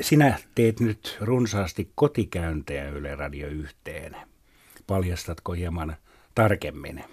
[0.00, 4.16] Sinä teet nyt runsaasti kotikäyntejä Yle Radio yhteen.
[4.86, 5.96] Paljastatko hieman
[6.34, 7.04] tarkemmin?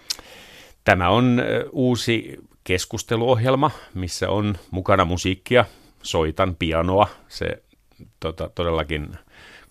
[0.83, 1.41] Tämä on
[1.71, 5.65] uusi keskusteluohjelma, missä on mukana musiikkia,
[6.01, 7.07] soitan pianoa.
[7.27, 7.63] Se
[8.19, 9.15] tota, todellakin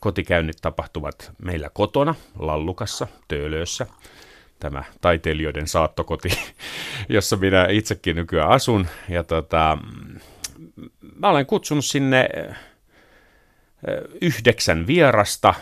[0.01, 3.87] kotikäynnit tapahtuvat meillä kotona, Lallukassa, Töölössä.
[4.61, 6.29] Tämä taiteilijoiden saattokoti,
[7.09, 8.87] jossa minä itsekin nykyään asun.
[9.09, 9.79] Ja tota,
[11.19, 12.29] mä olen kutsunut sinne
[14.21, 15.55] yhdeksän vierasta,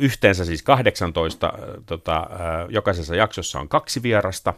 [0.00, 1.52] yhteensä siis 18,
[1.86, 2.26] tota,
[2.68, 4.54] jokaisessa jaksossa on kaksi vierasta.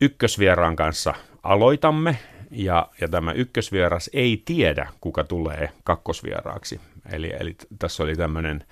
[0.00, 2.18] Ykkösvieraan kanssa aloitamme,
[2.50, 6.80] ja, ja tämä ykkösvieras ei tiedä, kuka tulee kakkosvieraaksi.
[7.12, 8.64] Eli, eli tässä oli tämmöinen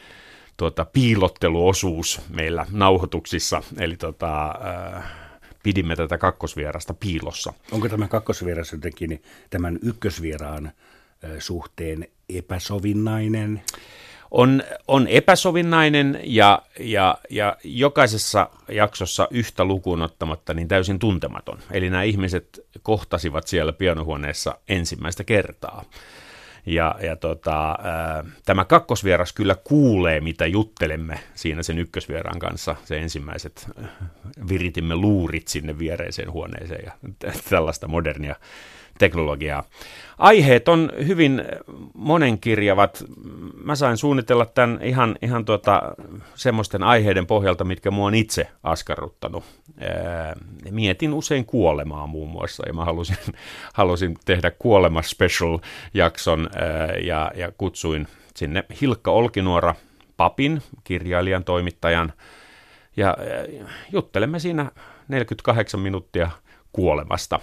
[0.57, 4.55] tuota, piilotteluosuus meillä nauhoituksissa, eli tota,
[5.63, 7.53] pidimme tätä kakkosvierasta piilossa.
[7.73, 10.73] Onko tämä kakkosvieras jotenkin tämän ykkösvieraan
[11.39, 13.63] suhteen epäsovinnainen?
[14.33, 21.59] on, on epäsovinnainen ja, ja, ja jokaisessa jaksossa yhtä lukuun ottamatta niin täysin tuntematon.
[21.71, 25.85] Eli nämä ihmiset kohtasivat siellä pianohuoneessa ensimmäistä kertaa.
[26.67, 27.79] Ja, ja tota,
[28.45, 32.77] tämä kakkosvieras kyllä kuulee, mitä juttelemme siinä sen ykkösvieraan kanssa.
[32.85, 33.71] Se ensimmäiset
[34.49, 36.93] viritimme luurit sinne viereiseen huoneeseen ja
[37.51, 38.37] tällaista modernia
[39.03, 39.65] teknologiaa.
[40.19, 41.45] Aiheet on hyvin
[41.95, 43.05] monenkirjavat.
[43.65, 45.83] Mä sain suunnitella tämän ihan, ihan tuota,
[46.35, 49.45] semmoisten aiheiden pohjalta, mitkä mua on itse askarruttanut.
[50.71, 53.17] mietin usein kuolemaa muun muassa, ja mä halusin,
[53.75, 55.59] halusin tehdä kuolema special
[55.95, 56.51] jakson,
[57.05, 59.75] ja, ja kutsuin sinne Hilkka Olkinuora,
[60.17, 62.13] papin, kirjailijan, toimittajan,
[62.97, 63.17] ja
[63.93, 64.71] juttelemme siinä
[65.09, 66.31] 48 minuuttia
[66.73, 67.41] kuolemasta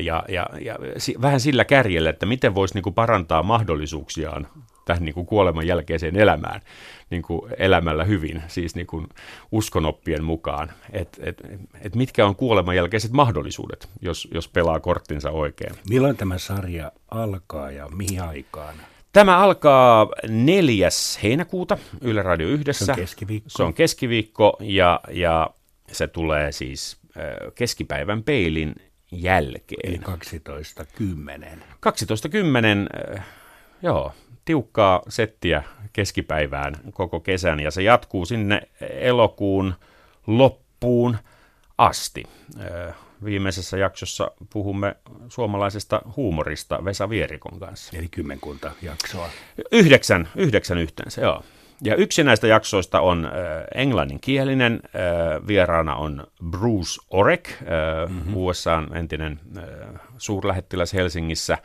[0.00, 0.76] ja, ja, ja
[1.22, 4.46] vähän sillä kärjellä, että miten voisi niin kuin parantaa mahdollisuuksiaan
[4.84, 6.60] tähän niin kuin kuoleman jälkeiseen elämään
[7.10, 9.08] niin kuin elämällä hyvin, siis niin kuin
[9.52, 11.42] uskonoppien mukaan, että et,
[11.80, 15.74] et mitkä on kuoleman jälkeiset mahdollisuudet, jos, jos pelaa korttinsa oikein.
[15.90, 18.74] Milloin tämä sarja alkaa ja mihin aikaan?
[19.12, 20.88] Tämä alkaa 4.
[21.22, 22.84] heinäkuuta Yle Radio Yhdessä.
[22.84, 23.50] Se on keskiviikko.
[23.50, 25.50] Se on keskiviikko ja, ja
[25.92, 27.01] se tulee siis
[27.54, 28.74] keskipäivän peilin
[29.12, 30.02] jälkeen.
[30.02, 30.06] 12.10.
[31.46, 33.24] 12.10, äh,
[33.82, 34.12] joo,
[34.44, 35.62] tiukkaa settiä
[35.92, 39.74] keskipäivään koko kesän ja se jatkuu sinne elokuun
[40.26, 41.18] loppuun
[41.78, 42.24] asti.
[43.24, 44.96] Viimeisessä jaksossa puhumme
[45.28, 47.96] suomalaisesta huumorista Vesa Vierikon kanssa.
[47.96, 49.28] Eli kymmenkunta jaksoa.
[49.72, 51.42] Yhdeksän, yhdeksän yhteensä, joo.
[51.84, 53.32] Ja yksi näistä jaksoista on äh,
[53.74, 54.80] englanninkielinen.
[54.84, 57.58] Äh, vieraana on Bruce Orek, äh,
[58.08, 58.36] mm-hmm.
[58.36, 59.64] USA entinen äh,
[60.18, 61.58] suurlähettiläs Helsingissä,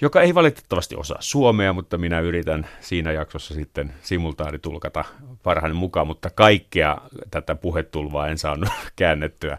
[0.00, 5.04] joka ei valitettavasti osaa suomea, mutta minä yritän siinä jaksossa sitten simultaanitulkata
[5.42, 6.96] parhaani mukaan, mutta kaikkea
[7.30, 9.58] tätä puhetulvaa en saanut käännettyä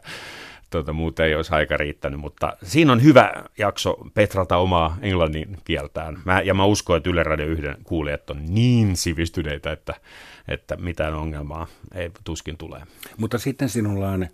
[0.72, 6.20] tuota, muuten ei olisi aika riittänyt, mutta siinä on hyvä jakso petrata omaa englannin kieltään.
[6.26, 9.94] Mä, ja mä uskon, että Yle Radio 1 kuulijat on niin sivistyneitä, että,
[10.48, 12.82] että mitään ongelmaa ei tuskin tulee.
[13.18, 14.28] Mutta sitten sinulla on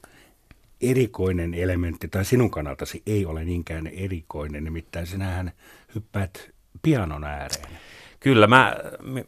[0.81, 5.52] erikoinen elementti, tai sinun kannaltasi ei ole niinkään erikoinen, nimittäin sinähän
[5.96, 6.50] hyppäät
[6.81, 7.78] pianon ääreen.
[8.20, 8.76] Kyllä, mä,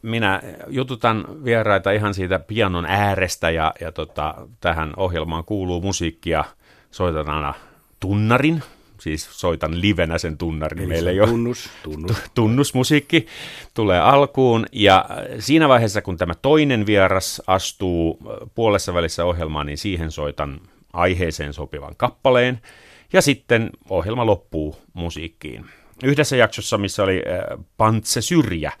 [0.02, 6.44] minä jututan vieraita ihan siitä pianon äärestä ja, ja tota, tähän ohjelmaan kuuluu musiikkia–
[6.90, 7.54] soitan aina
[8.00, 8.62] tunnarin,
[9.00, 10.78] siis soitan livenä sen tunnarin.
[10.78, 12.16] Eli Meillä jo tunnus, tunnus.
[12.34, 13.26] tunnusmusiikki
[13.74, 15.04] tulee alkuun ja
[15.38, 18.18] siinä vaiheessa, kun tämä toinen vieras astuu
[18.54, 20.60] puolessa välissä ohjelmaa, niin siihen soitan
[20.92, 22.60] aiheeseen sopivan kappaleen
[23.12, 25.66] ja sitten ohjelma loppuu musiikkiin.
[26.04, 27.22] Yhdessä jaksossa, missä oli
[27.76, 28.72] Pantse Syrjä,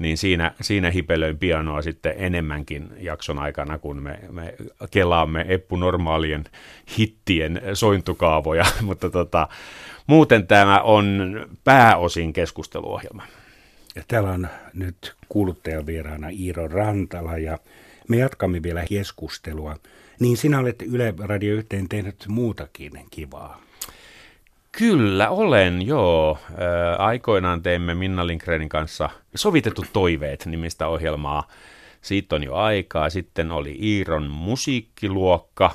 [0.00, 4.54] niin siinä, siinä hipelöin pianoa sitten enemmänkin jakson aikana, kun me, me
[4.90, 6.44] kelaamme Eppu Normaalien
[6.98, 9.48] hittien sointukaavoja, mutta tota,
[10.06, 13.22] muuten tämä on pääosin keskusteluohjelma.
[13.96, 17.58] Ja täällä on nyt kuuluttajan vieraana Iiro Rantala ja
[18.08, 19.76] me jatkamme vielä keskustelua.
[20.20, 23.60] Niin sinä olet Yle Radio yhteen tehnyt muutakin kivaa.
[24.78, 26.38] Kyllä, olen, joo.
[26.98, 31.48] aikoinaan teimme Minna Lindgrenin kanssa Sovitetut toiveet nimistä ohjelmaa.
[32.00, 33.10] Siitä on jo aikaa.
[33.10, 35.70] Sitten oli Iiron musiikkiluokka,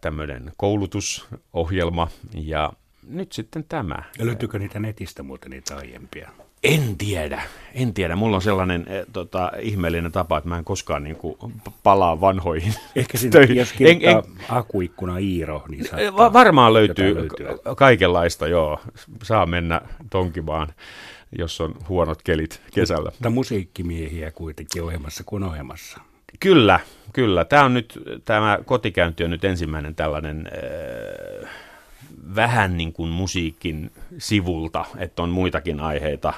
[0.00, 2.72] tämmöinen koulutusohjelma ja
[3.08, 4.02] nyt sitten tämä.
[4.18, 6.30] Ja löytyykö niitä netistä muuten niitä aiempia?
[6.62, 7.42] En tiedä,
[7.74, 8.16] en tiedä.
[8.16, 11.36] Mulla on sellainen e, tota, ihmeellinen tapa, että mä en koskaan niin kuin,
[11.82, 15.84] palaa vanhoihin Ehkä sinne, jos kirjoittaa en, en, akuikkuna Iiro, niin
[16.16, 17.28] Va- Varmaan löytyy
[17.76, 18.80] kaikenlaista, joo.
[19.22, 19.80] Saa mennä
[20.10, 20.68] tonkimaan
[21.38, 23.10] jos on huonot kelit kesällä.
[23.10, 26.00] Mutta musiikkimiehiä kuitenkin ohjelmassa kuin ohjelmassa.
[26.40, 26.80] Kyllä,
[27.12, 27.44] kyllä.
[27.44, 30.50] Tämä on nyt, tämä kotikäynti on nyt ensimmäinen tällainen
[31.44, 31.50] äh,
[32.34, 36.32] vähän niin kuin musiikin sivulta, että on muitakin aiheita,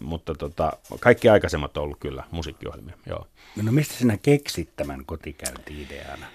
[0.00, 3.26] mutta tota, kaikki aikaisemmat on ollut kyllä musiikkiohjelmia, joo.
[3.62, 6.26] No mistä sinä keksit tämän kotikäynti-ideana?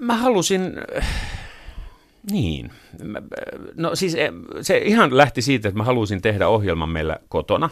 [0.00, 0.72] Mä halusin,
[2.30, 2.72] niin,
[3.74, 4.16] no siis
[4.62, 7.70] se ihan lähti siitä, että mä halusin tehdä ohjelman meillä kotona,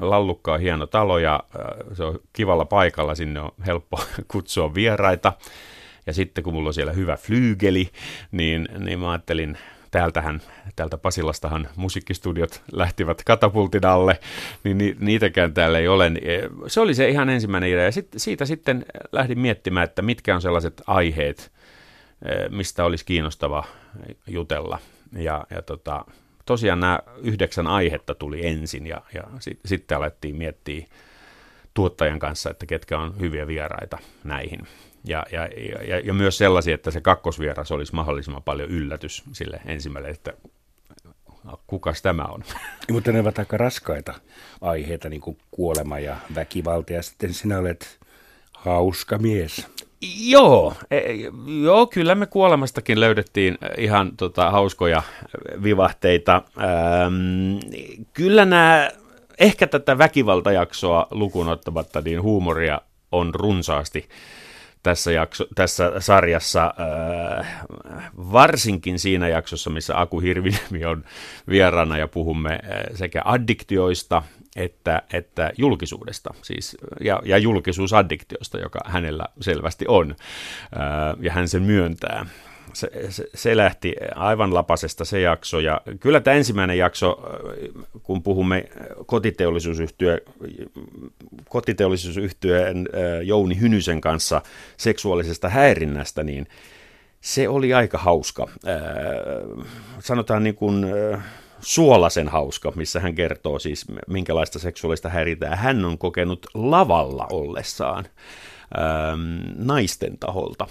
[0.00, 1.40] Lallukka on hieno talo ja
[1.92, 4.00] se on kivalla paikalla, sinne on helppo
[4.32, 5.32] kutsua vieraita.
[6.06, 7.88] Ja sitten kun mulla on siellä hyvä flyygeli,
[8.32, 9.58] niin, niin mä ajattelin,
[9.90, 10.40] täältähän,
[10.76, 14.20] täältä Pasilastahan musiikkistudiot lähtivät katapultin alle,
[14.64, 16.06] niin ni, niitäkään täällä ei ole.
[16.06, 17.84] E, se oli se ihan ensimmäinen idea.
[17.84, 21.52] Ja sit, siitä sitten lähdin miettimään, että mitkä on sellaiset aiheet,
[22.22, 23.64] e, mistä olisi kiinnostava
[24.26, 24.78] jutella.
[25.12, 26.04] Ja, ja tota,
[26.46, 30.86] tosiaan nämä yhdeksän aihetta tuli ensin ja, ja sitten sit alettiin miettiä
[31.76, 34.60] tuottajan kanssa, että ketkä on hyviä vieraita näihin.
[35.04, 35.48] Ja, ja,
[35.88, 40.32] ja, ja myös sellaisia, että se kakkosvieras olisi mahdollisimman paljon yllätys sille ensimmäiselle, että
[41.66, 42.44] kukas tämä on.
[42.92, 44.14] Mutta ne ovat aika raskaita
[44.60, 47.98] aiheita, niin kuin kuolema ja väkivalta, ja sitten sinä olet
[48.52, 49.66] hauska mies.
[50.20, 51.00] Joo, e,
[51.62, 55.02] joo, kyllä me kuolemastakin löydettiin ihan tota, hauskoja
[55.62, 56.42] vivahteita.
[56.58, 57.58] Ähm,
[58.12, 58.90] kyllä nämä,
[59.38, 62.80] ehkä tätä väkivaltajaksoa lukuun ottamatta, niin huumoria
[63.12, 64.08] on runsaasti
[64.82, 66.74] tässä, jakso, tässä sarjassa,
[67.40, 67.58] äh,
[68.16, 71.04] varsinkin siinä jaksossa, missä Aku Hirvinemi on
[71.48, 72.60] vieraana ja puhumme äh,
[72.94, 74.22] sekä addiktioista
[74.56, 81.62] että, että julkisuudesta, siis, ja, ja julkisuusaddiktiosta, joka hänellä selvästi on, äh, ja hän sen
[81.62, 82.26] myöntää
[82.72, 85.60] se, se, se lähti aivan lapasesta se jakso.
[85.60, 87.22] Ja kyllä tämä ensimmäinen jakso,
[88.02, 88.64] kun puhumme
[89.06, 90.20] kotiteollisuusyhtiö,
[91.48, 92.88] kotiteollisuusyhtiön
[93.22, 94.42] Jouni Hynysen kanssa
[94.76, 96.46] seksuaalisesta häirinnästä, niin
[97.20, 98.48] se oli aika hauska.
[99.98, 100.86] Sanotaan niin kuin
[101.60, 108.04] suolasen hauska, missä hän kertoo siis minkälaista seksuaalista häirintää hän on kokenut lavalla ollessaan
[108.78, 110.66] ähm, naisten taholta.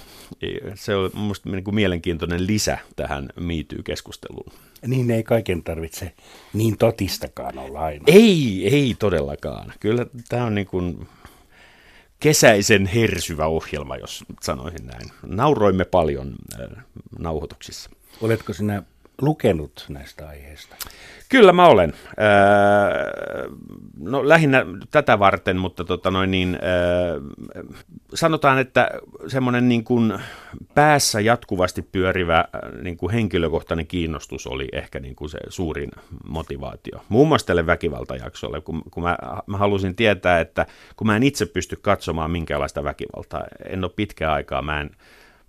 [0.75, 4.51] Se on minusta niin kuin mielenkiintoinen lisä tähän miityy-keskusteluun.
[4.87, 6.13] Niin ei kaiken tarvitse
[6.53, 8.03] niin totistakaan olla aina.
[8.07, 9.73] Ei, ei todellakaan.
[9.79, 11.07] Kyllä tämä on niin kuin
[12.19, 15.11] kesäisen hersyvä ohjelma, jos sanoisin näin.
[15.25, 16.83] Nauroimme paljon äh,
[17.19, 17.89] nauhoituksissa.
[18.21, 18.83] Oletko sinä
[19.21, 20.75] lukenut näistä aiheista?
[21.29, 21.93] Kyllä mä olen.
[22.19, 23.49] Öö,
[23.99, 27.19] no lähinnä tätä varten, mutta tota noin niin, öö,
[28.13, 28.89] sanotaan, että
[29.27, 30.13] semmoinen niin kuin
[30.75, 32.45] päässä jatkuvasti pyörivä
[32.81, 35.91] niin kuin henkilökohtainen kiinnostus oli ehkä niin kuin se suurin
[36.27, 37.05] motivaatio.
[37.09, 39.17] Muun muassa tälle väkivaltajaksolle, kun, kun mä,
[39.47, 40.65] mä halusin tietää, että
[40.95, 44.89] kun mä en itse pysty katsomaan minkäänlaista väkivaltaa, en ole pitkään aikaa, mä en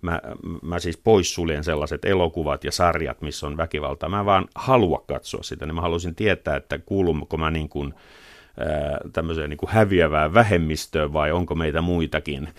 [0.01, 0.21] Mä,
[0.61, 4.09] mä siis poissuljen sellaiset elokuvat ja sarjat, missä on väkivaltaa.
[4.09, 7.93] Mä vaan halua katsoa sitä, niin mä halusin tietää, että kuulunko mä niin kuin,
[9.13, 12.49] tämmöiseen niin kuin häviävään vähemmistöön vai onko meitä muitakin.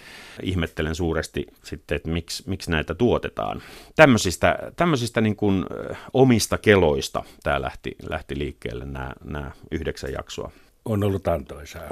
[0.43, 3.63] Ihmettelen suuresti sitten, että miksi, miksi näitä tuotetaan.
[3.97, 5.65] Tämmöisistä, tämmöisistä niin kuin
[6.13, 10.51] omista keloista tämä lähti, lähti liikkeelle nämä, nämä yhdeksän jaksoa.
[10.85, 11.91] On ollut antoisaa.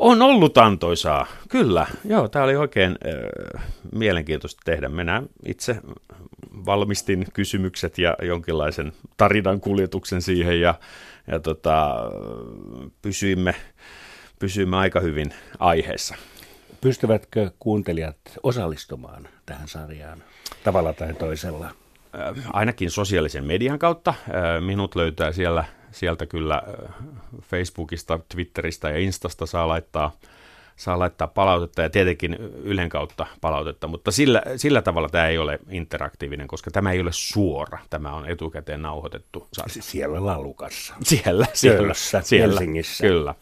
[0.00, 1.86] On ollut antoisaa, kyllä.
[2.04, 2.98] Joo, tämä oli oikein
[3.54, 4.88] äh, mielenkiintoista tehdä.
[4.88, 5.76] Minä itse
[6.66, 10.74] valmistin kysymykset ja jonkinlaisen tarinan kuljetuksen siihen ja,
[11.26, 11.94] ja tota,
[13.02, 13.54] pysyimme,
[14.38, 16.14] pysyimme aika hyvin aiheessa.
[16.80, 20.22] Pystyvätkö kuuntelijat osallistumaan tähän sarjaan
[20.64, 21.70] tavalla tai toisella?
[22.52, 24.14] Ainakin sosiaalisen median kautta.
[24.60, 26.62] Minut löytää siellä sieltä kyllä
[27.42, 30.12] Facebookista, Twitteristä ja Instasta saa laittaa,
[30.76, 35.58] saa laittaa palautetta ja tietenkin Ylen kautta palautetta, mutta sillä, sillä tavalla tämä ei ole
[35.70, 39.48] interaktiivinen, koska tämä ei ole suora, tämä on etukäteen nauhoitettu.
[39.68, 40.94] Siellä Lallukassa.
[41.02, 43.06] Siellä, siellä, Köllössä, siellä, Helsingissä.
[43.06, 43.34] Kyllä.